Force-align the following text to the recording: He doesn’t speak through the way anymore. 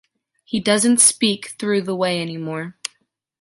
He 0.43 0.59
doesn’t 0.59 0.99
speak 0.99 1.49
through 1.59 1.83
the 1.83 1.95
way 1.95 2.19
anymore. 2.23 2.75